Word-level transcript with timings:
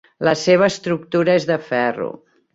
La 0.27 0.31
seva 0.43 0.69
estructura 0.73 1.37
és 1.41 1.47
de 1.53 1.59
ferro. 1.69 2.11